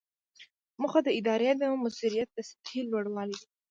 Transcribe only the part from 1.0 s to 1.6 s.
د ادارې